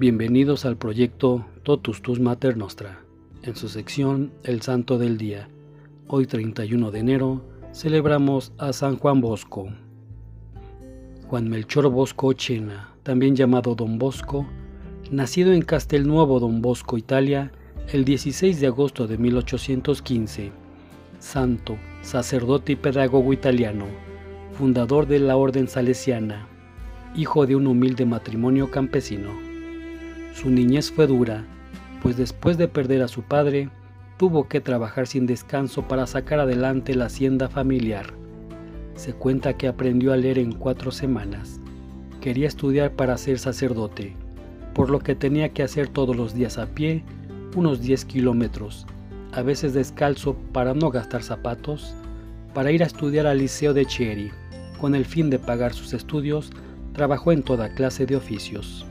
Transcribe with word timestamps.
Bienvenidos 0.00 0.64
al 0.64 0.78
proyecto 0.78 1.44
Totus 1.62 2.00
Tus 2.00 2.20
Mater 2.20 2.56
Nostra, 2.56 3.00
en 3.42 3.54
su 3.54 3.68
sección 3.68 4.32
El 4.44 4.62
Santo 4.62 4.96
del 4.96 5.18
Día. 5.18 5.50
Hoy 6.08 6.24
31 6.24 6.90
de 6.90 6.98
enero 7.00 7.42
celebramos 7.74 8.54
a 8.56 8.72
San 8.72 8.96
Juan 8.96 9.20
Bosco. 9.20 9.68
Juan 11.26 11.50
Melchor 11.50 11.90
Bosco 11.90 12.32
Chena, 12.32 12.94
también 13.02 13.36
llamado 13.36 13.74
Don 13.74 13.98
Bosco, 13.98 14.46
nacido 15.10 15.52
en 15.52 15.60
Castelnuovo 15.60 16.40
Don 16.40 16.62
Bosco, 16.62 16.96
Italia, 16.96 17.52
el 17.92 18.06
16 18.06 18.58
de 18.58 18.68
agosto 18.68 19.06
de 19.06 19.18
1815, 19.18 20.50
santo, 21.18 21.76
sacerdote 22.00 22.72
y 22.72 22.76
pedagogo 22.76 23.34
italiano, 23.34 23.84
fundador 24.52 25.06
de 25.06 25.18
la 25.18 25.36
Orden 25.36 25.68
Salesiana, 25.68 26.48
hijo 27.14 27.44
de 27.44 27.54
un 27.54 27.66
humilde 27.66 28.06
matrimonio 28.06 28.70
campesino. 28.70 29.49
Su 30.32 30.50
niñez 30.50 30.90
fue 30.90 31.06
dura, 31.06 31.44
pues 32.02 32.16
después 32.16 32.56
de 32.58 32.68
perder 32.68 33.02
a 33.02 33.08
su 33.08 33.22
padre, 33.22 33.68
tuvo 34.16 34.48
que 34.48 34.60
trabajar 34.60 35.06
sin 35.06 35.26
descanso 35.26 35.88
para 35.88 36.06
sacar 36.06 36.40
adelante 36.40 36.94
la 36.94 37.06
hacienda 37.06 37.48
familiar. 37.48 38.14
Se 38.94 39.12
cuenta 39.12 39.56
que 39.56 39.68
aprendió 39.68 40.12
a 40.12 40.16
leer 40.16 40.38
en 40.38 40.52
cuatro 40.52 40.90
semanas. 40.90 41.60
Quería 42.20 42.48
estudiar 42.48 42.92
para 42.92 43.16
ser 43.16 43.38
sacerdote, 43.38 44.14
por 44.74 44.90
lo 44.90 44.98
que 44.98 45.14
tenía 45.14 45.50
que 45.50 45.62
hacer 45.62 45.88
todos 45.88 46.14
los 46.14 46.34
días 46.34 46.58
a 46.58 46.66
pie 46.66 47.02
unos 47.56 47.80
10 47.80 48.04
kilómetros, 48.04 48.86
a 49.32 49.42
veces 49.42 49.74
descalzo 49.74 50.34
para 50.52 50.74
no 50.74 50.90
gastar 50.90 51.22
zapatos, 51.22 51.94
para 52.54 52.72
ir 52.72 52.82
a 52.82 52.86
estudiar 52.86 53.26
al 53.26 53.38
Liceo 53.38 53.74
de 53.74 53.86
Chieri. 53.86 54.30
Con 54.80 54.94
el 54.94 55.04
fin 55.04 55.30
de 55.30 55.38
pagar 55.38 55.72
sus 55.72 55.92
estudios, 55.92 56.50
trabajó 56.92 57.32
en 57.32 57.42
toda 57.42 57.74
clase 57.74 58.06
de 58.06 58.16
oficios. 58.16 58.86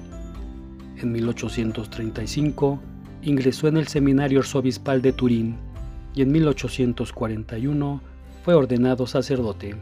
En 1.01 1.13
1835 1.13 2.81
ingresó 3.21 3.69
en 3.69 3.77
el 3.77 3.87
Seminario 3.87 4.39
Arzobispal 4.39 5.01
de 5.01 5.13
Turín 5.13 5.55
y 6.13 6.23
en 6.23 6.31
1841 6.33 8.01
fue 8.43 8.53
ordenado 8.53 9.07
sacerdote. 9.07 9.77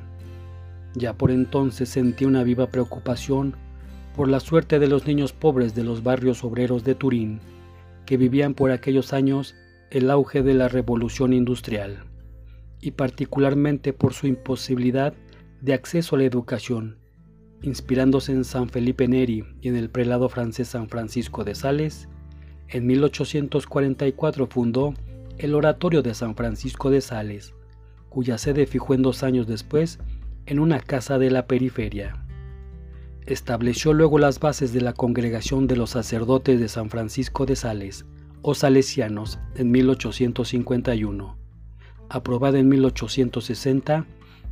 Ya 0.94 1.14
por 1.14 1.32
entonces 1.32 1.90
sentía 1.90 2.28
una 2.28 2.44
viva 2.44 2.68
preocupación 2.68 3.56
por 4.16 4.28
la 4.28 4.40
suerte 4.40 4.78
de 4.78 4.88
los 4.88 5.08
niños 5.08 5.34
pobres 5.34 5.73
de 5.73 5.84
los 5.84 6.04
barrios 6.04 6.44
obreros 6.44 6.84
de 6.84 6.94
Turín, 6.94 7.40
que 8.06 8.18
vivían 8.18 8.54
por 8.54 8.70
aquellos 8.70 9.12
años 9.12 9.56
el 9.90 10.12
auge 10.12 10.44
de 10.44 10.54
la 10.54 10.68
revolución 10.68 11.34
industrial, 11.34 12.04
y 12.80 12.92
particularmente 12.92 13.92
por 13.92 14.14
su 14.14 14.28
imposibilidad 14.28 15.16
de 15.62 15.73
acceso 15.73 16.16
a 16.16 16.20
la 16.20 16.26
educación, 16.26 16.98
inspirándose 17.61 18.31
en 18.31 18.44
San 18.44 18.69
Felipe 18.69 19.08
Neri 19.08 19.44
y 19.61 19.69
en 19.69 19.75
el 19.75 19.89
prelado 19.89 20.30
francés 20.30 20.69
San 20.69 20.89
Francisco 20.89 21.44
de 21.44 21.55
Sales, 21.55 22.08
en 22.69 22.86
1844 22.86 24.47
fundó 24.47 24.94
el 25.38 25.55
Oratorio 25.55 26.02
de 26.02 26.14
San 26.14 26.36
Francisco 26.36 26.89
de 26.89 27.02
Sales, 27.02 27.53
cuya 28.09 28.38
sede 28.38 28.66
fijó 28.66 28.94
en 28.94 29.02
dos 29.02 29.23
años 29.23 29.47
después 29.47 29.99
en 30.45 30.59
una 30.59 30.80
casa 30.80 31.19
de 31.19 31.30
la 31.30 31.47
periferia. 31.47 32.25
Estableció 33.25 33.94
luego 33.94 34.19
las 34.19 34.39
bases 34.39 34.71
de 34.73 34.81
la 34.81 34.94
Congregación 34.94 35.67
de 35.67 35.75
los 35.75 35.92
Sacerdotes 35.92 36.59
de 36.59 36.69
San 36.69 36.89
Francisco 36.89 37.45
de 37.45 37.55
Sales, 37.55 38.05
o 38.42 38.55
Salesianos, 38.55 39.39
en 39.55 39.71
1851, 39.71 41.38
aprobada 42.09 42.59
en 42.59 42.69
1860, 42.69 44.05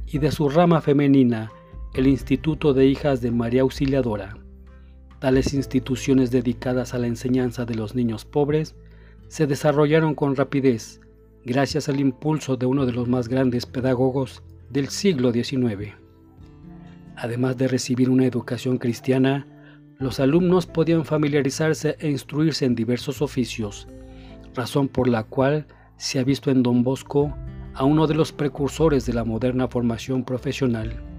y 0.07 0.19
de 0.19 0.31
su 0.31 0.49
rama 0.49 0.81
femenina, 0.81 1.51
el 1.95 2.07
Instituto 2.07 2.73
de 2.73 2.87
Hijas 2.87 3.21
de 3.21 3.31
María 3.31 3.61
Auxiliadora. 3.61 4.37
Tales 5.19 5.53
instituciones 5.53 6.29
dedicadas 6.29 6.93
a 6.93 6.97
la 6.97 7.07
enseñanza 7.07 7.63
de 7.63 7.75
los 7.75 7.95
niños 7.95 8.25
pobres 8.25 8.75
se 9.29 9.47
desarrollaron 9.47 10.13
con 10.13 10.35
rapidez 10.35 10.99
gracias 11.45 11.87
al 11.87 12.01
impulso 12.01 12.57
de 12.57 12.65
uno 12.65 12.85
de 12.85 12.91
los 12.91 13.07
más 13.07 13.29
grandes 13.29 13.65
pedagogos 13.65 14.43
del 14.69 14.89
siglo 14.89 15.31
XIX. 15.31 15.93
Además 17.15 17.55
de 17.55 17.69
recibir 17.69 18.09
una 18.09 18.25
educación 18.25 18.77
cristiana, 18.77 19.47
los 19.97 20.19
alumnos 20.19 20.65
podían 20.65 21.05
familiarizarse 21.05 21.95
e 21.99 22.09
instruirse 22.09 22.65
en 22.65 22.75
diversos 22.75 23.21
oficios, 23.21 23.87
razón 24.53 24.89
por 24.89 25.07
la 25.07 25.23
cual 25.23 25.65
se 25.95 26.19
ha 26.19 26.25
visto 26.25 26.51
en 26.51 26.61
Don 26.61 26.83
Bosco 26.83 27.33
a 27.73 27.85
uno 27.85 28.05
de 28.05 28.15
los 28.15 28.33
precursores 28.33 29.05
de 29.05 29.13
la 29.13 29.23
moderna 29.23 29.69
formación 29.69 30.25
profesional. 30.25 31.14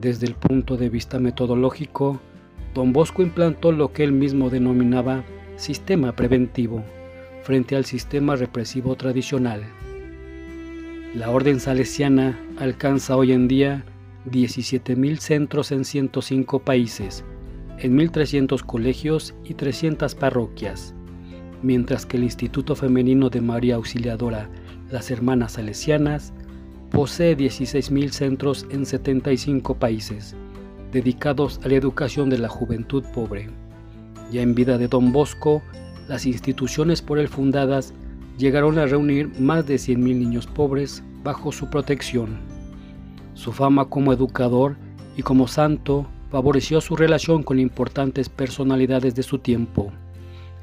Desde 0.00 0.26
el 0.26 0.34
punto 0.34 0.78
de 0.78 0.88
vista 0.88 1.18
metodológico, 1.18 2.20
Don 2.74 2.94
Bosco 2.94 3.22
implantó 3.22 3.70
lo 3.70 3.92
que 3.92 4.02
él 4.02 4.12
mismo 4.12 4.48
denominaba 4.48 5.24
sistema 5.56 6.16
preventivo 6.16 6.82
frente 7.42 7.76
al 7.76 7.84
sistema 7.84 8.34
represivo 8.36 8.96
tradicional. 8.96 9.62
La 11.14 11.30
orden 11.30 11.60
salesiana 11.60 12.38
alcanza 12.58 13.16
hoy 13.16 13.32
en 13.32 13.48
día 13.48 13.84
17.000 14.30 15.18
centros 15.18 15.72
en 15.72 15.84
105 15.84 16.60
países, 16.60 17.24
en 17.78 17.98
1.300 17.98 18.62
colegios 18.64 19.34
y 19.44 19.54
300 19.54 20.14
parroquias, 20.14 20.94
mientras 21.62 22.06
que 22.06 22.16
el 22.16 22.24
Instituto 22.24 22.74
Femenino 22.74 23.28
de 23.28 23.40
María 23.40 23.74
Auxiliadora, 23.74 24.48
las 24.90 25.10
Hermanas 25.10 25.52
Salesianas, 25.52 26.32
posee 26.90 27.36
16.000 27.36 28.10
centros 28.10 28.66
en 28.70 28.84
75 28.84 29.74
países, 29.76 30.34
dedicados 30.92 31.60
a 31.64 31.68
la 31.68 31.76
educación 31.76 32.30
de 32.30 32.38
la 32.38 32.48
juventud 32.48 33.04
pobre. 33.14 33.48
Ya 34.32 34.42
en 34.42 34.54
vida 34.54 34.76
de 34.76 34.88
Don 34.88 35.12
Bosco, 35.12 35.62
las 36.08 36.26
instituciones 36.26 37.00
por 37.00 37.18
él 37.18 37.28
fundadas 37.28 37.94
llegaron 38.38 38.78
a 38.78 38.86
reunir 38.86 39.28
más 39.40 39.66
de 39.66 39.76
100.000 39.76 39.98
niños 39.98 40.46
pobres 40.46 41.02
bajo 41.22 41.52
su 41.52 41.70
protección. 41.70 42.38
Su 43.34 43.52
fama 43.52 43.84
como 43.86 44.12
educador 44.12 44.76
y 45.16 45.22
como 45.22 45.46
santo 45.46 46.06
favoreció 46.30 46.80
su 46.80 46.96
relación 46.96 47.42
con 47.42 47.58
importantes 47.58 48.28
personalidades 48.28 49.14
de 49.14 49.22
su 49.22 49.38
tiempo, 49.38 49.92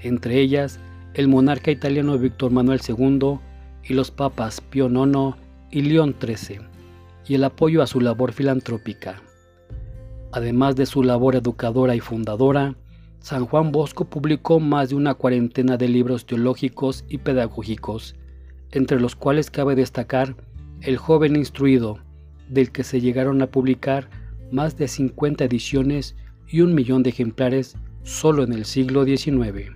entre 0.02 0.40
ellas 0.40 0.80
el 1.14 1.28
monarca 1.28 1.72
italiano 1.72 2.18
Víctor 2.18 2.52
Manuel 2.52 2.82
II 2.88 3.40
y 3.84 3.94
los 3.94 4.12
papas 4.12 4.62
Pío 4.62 4.88
IX 4.88 5.47
y 5.72 5.82
León 5.82 6.16
XIII, 6.20 6.62
y 7.28 7.36
el 7.36 7.44
apoyo 7.44 7.82
a 7.82 7.88
su 7.88 8.00
labor 8.00 8.32
filantrópica. 8.32 9.22
Además 10.32 10.76
de 10.76 10.86
su 10.86 11.04
labor 11.04 11.36
educadora 11.36 11.96
y 11.96 12.00
fundadora, 12.00 12.76
San 13.20 13.46
Juan 13.46 13.72
Bosco 13.72 14.06
publicó 14.06 14.60
más 14.60 14.90
de 14.90 14.96
una 14.96 15.14
cuarentena 15.14 15.78
de 15.78 15.88
libros 15.88 16.26
teológicos 16.26 17.04
y 17.10 17.18
pedagógicos, 17.18 18.16
entre 18.72 19.00
los 19.00 19.16
cuales 19.16 19.50
cabe 19.50 19.76
destacar 19.76 20.36
El 20.82 20.98
joven 20.98 21.36
instruido, 21.36 22.00
del 22.50 22.72
que 22.72 22.84
se 22.84 23.02
llegaron 23.02 23.42
a 23.42 23.48
publicar 23.48 24.10
más 24.52 24.78
de 24.78 24.88
50 24.88 25.44
ediciones 25.46 26.16
y 26.48 26.62
un 26.62 26.76
millón 26.76 27.04
de 27.04 27.10
ejemplares 27.10 27.76
solo 28.04 28.44
en 28.44 28.54
el 28.54 28.66
siglo 28.66 29.04
XIX. 29.04 29.72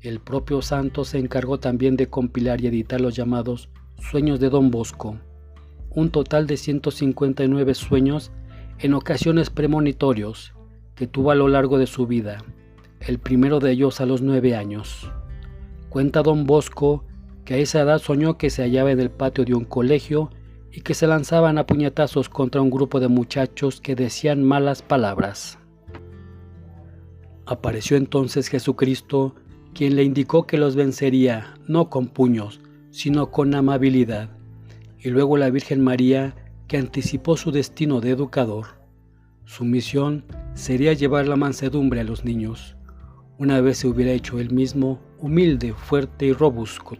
El 0.00 0.20
propio 0.20 0.60
santo 0.60 1.04
se 1.04 1.18
encargó 1.18 1.58
también 1.58 1.96
de 1.96 2.08
compilar 2.08 2.60
y 2.60 2.66
editar 2.66 3.00
los 3.00 3.14
llamados 3.14 3.70
Sueños 4.10 4.40
de 4.40 4.50
Don 4.50 4.70
Bosco, 4.70 5.16
un 5.88 6.10
total 6.10 6.46
de 6.46 6.58
159 6.58 7.74
sueños 7.74 8.30
en 8.78 8.92
ocasiones 8.92 9.48
premonitorios 9.48 10.52
que 10.94 11.06
tuvo 11.06 11.30
a 11.30 11.34
lo 11.34 11.48
largo 11.48 11.78
de 11.78 11.86
su 11.86 12.06
vida, 12.06 12.44
el 13.00 13.18
primero 13.18 13.58
de 13.58 13.70
ellos 13.70 14.02
a 14.02 14.06
los 14.06 14.20
nueve 14.20 14.54
años. 14.54 15.10
Cuenta 15.88 16.22
don 16.22 16.44
Bosco 16.46 17.04
que 17.46 17.54
a 17.54 17.56
esa 17.56 17.80
edad 17.80 18.00
soñó 18.00 18.36
que 18.36 18.50
se 18.50 18.62
hallaba 18.62 18.90
en 18.90 19.00
el 19.00 19.10
patio 19.10 19.46
de 19.46 19.54
un 19.54 19.64
colegio 19.64 20.30
y 20.70 20.82
que 20.82 20.92
se 20.92 21.06
lanzaban 21.06 21.56
a 21.56 21.64
puñetazos 21.64 22.28
contra 22.28 22.60
un 22.60 22.70
grupo 22.70 23.00
de 23.00 23.08
muchachos 23.08 23.80
que 23.80 23.94
decían 23.94 24.42
malas 24.42 24.82
palabras. 24.82 25.58
Apareció 27.46 27.96
entonces 27.96 28.48
Jesucristo, 28.48 29.36
quien 29.72 29.96
le 29.96 30.02
indicó 30.02 30.46
que 30.46 30.58
los 30.58 30.76
vencería 30.76 31.54
no 31.66 31.88
con 31.88 32.08
puños, 32.08 32.60
sino 32.92 33.30
con 33.30 33.54
amabilidad, 33.54 34.28
y 35.00 35.08
luego 35.08 35.36
la 35.36 35.50
Virgen 35.50 35.82
María, 35.82 36.36
que 36.68 36.76
anticipó 36.76 37.36
su 37.36 37.50
destino 37.50 38.00
de 38.00 38.10
educador. 38.10 38.80
Su 39.46 39.64
misión 39.64 40.24
sería 40.54 40.92
llevar 40.92 41.26
la 41.26 41.36
mansedumbre 41.36 42.00
a 42.00 42.04
los 42.04 42.24
niños. 42.24 42.76
Una 43.38 43.60
vez 43.60 43.78
se 43.78 43.88
hubiera 43.88 44.12
hecho 44.12 44.38
él 44.38 44.52
mismo 44.52 45.00
humilde, 45.18 45.72
fuerte 45.72 46.26
y 46.26 46.32
robusto. 46.32 46.96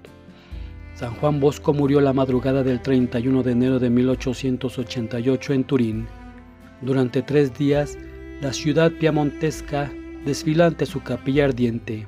San 0.94 1.14
Juan 1.16 1.40
Bosco 1.40 1.72
murió 1.72 2.00
la 2.00 2.12
madrugada 2.12 2.62
del 2.62 2.80
31 2.80 3.42
de 3.42 3.52
enero 3.52 3.78
de 3.78 3.90
1888 3.90 5.52
en 5.52 5.64
Turín. 5.64 6.06
Durante 6.80 7.22
tres 7.22 7.56
días, 7.56 7.98
la 8.40 8.52
ciudad 8.52 8.92
piamontesca 8.92 9.92
desfila 10.24 10.66
ante 10.66 10.86
su 10.86 11.02
capilla 11.02 11.44
ardiente, 11.44 12.06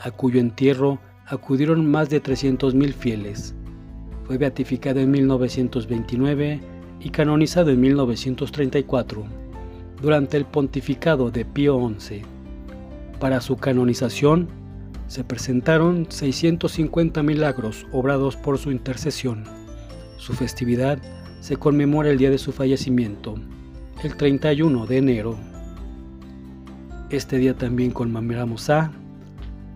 a 0.00 0.10
cuyo 0.10 0.40
entierro 0.40 0.98
acudieron 1.28 1.90
más 1.90 2.08
de 2.08 2.22
300.000 2.22 2.92
fieles. 2.92 3.54
Fue 4.24 4.38
beatificado 4.38 5.00
en 5.00 5.10
1929 5.10 6.60
y 7.00 7.10
canonizado 7.10 7.70
en 7.70 7.80
1934, 7.80 9.24
durante 10.00 10.36
el 10.36 10.44
pontificado 10.44 11.30
de 11.30 11.44
Pío 11.44 11.78
XI. 11.98 12.22
Para 13.20 13.40
su 13.40 13.56
canonización 13.56 14.48
se 15.06 15.24
presentaron 15.24 16.06
650 16.08 17.22
milagros 17.22 17.86
obrados 17.92 18.36
por 18.36 18.58
su 18.58 18.70
intercesión. 18.70 19.44
Su 20.16 20.34
festividad 20.34 20.98
se 21.40 21.56
conmemora 21.56 22.10
el 22.10 22.18
día 22.18 22.30
de 22.30 22.38
su 22.38 22.52
fallecimiento, 22.52 23.36
el 24.02 24.16
31 24.16 24.86
de 24.86 24.96
enero. 24.96 25.38
Este 27.10 27.38
día 27.38 27.54
también 27.54 27.90
conmemoramos 27.90 28.68
a 28.70 28.92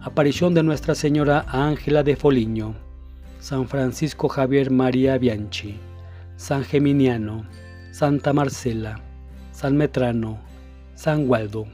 aparición 0.03 0.53
de 0.53 0.65
Nuestra 0.65 0.97
Señora 0.97 1.47
Ángela 1.49 2.03
de 2.03 2.17
Foligno, 2.17 2.75
San 3.39 3.69
Francisco 3.69 4.29
Javier 4.29 4.71
María 4.71 5.17
Bianchi, 5.17 5.79
San 6.37 6.65
Geminiano, 6.65 7.47
Santa 7.93 8.33
Marcela, 8.33 9.01
San 9.53 9.77
Metrano, 9.77 10.41
San 10.97 11.29
Waldo, 11.29 11.67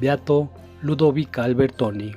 Beato 0.00 0.50
Ludovica 0.82 1.44
Albertoni. 1.44 2.12